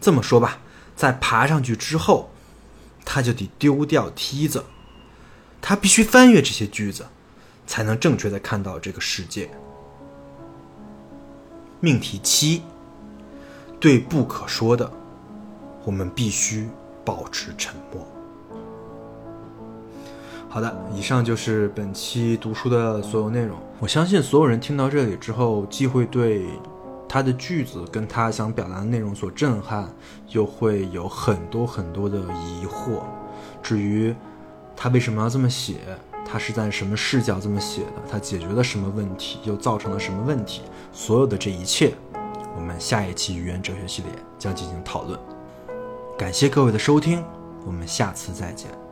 [0.00, 0.58] 这么说吧，
[0.96, 2.32] 在爬上去之后，
[3.04, 4.64] 他就得丢掉梯子，
[5.62, 7.06] 他必须翻越这些句子，
[7.68, 9.48] 才能正确的看到这个世界。
[11.78, 12.62] 命题七：
[13.84, 14.90] 对不可说的，
[15.84, 16.66] 我们必须。
[17.04, 18.02] 保持沉默。
[20.48, 23.58] 好的，以上就是本期读书的所有内容。
[23.78, 26.46] 我相信所有人听到这里之后，既会对
[27.06, 29.86] 他的句子跟他想表达的内容所震撼，
[30.30, 33.02] 又会有很多很多的疑惑。
[33.62, 34.16] 至于
[34.74, 35.74] 他为什么要这么写，
[36.24, 41.92] 他是在什么视角这么写的，他解决了什么问题，又造成了什么问题，所有的这一切，
[42.54, 45.18] 我们下一期语言哲学系列将进行讨论。
[46.16, 47.24] 感谢各位的收听，
[47.66, 48.83] 我们下次再见。